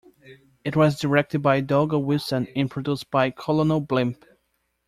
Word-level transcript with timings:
It 0.63 0.75
was 0.75 0.99
directed 0.99 1.43
by 1.43 1.61
Dougal 1.61 2.03
Wilson 2.03 2.47
and 2.55 2.71
produced 2.71 3.11
by 3.11 3.29
Colonel 3.29 3.81
Blimp. 3.81 4.25